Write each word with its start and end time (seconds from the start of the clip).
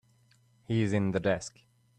He's 0.63 0.93
in 0.93 1.11
the 1.11 1.19
desk. 1.19 1.59